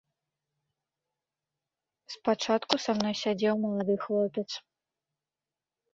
Спачатку 2.15 2.73
са 2.85 2.91
мной 3.01 3.15
сядзеў 3.23 3.55
малады 3.67 3.95
хлопец. 4.07 4.49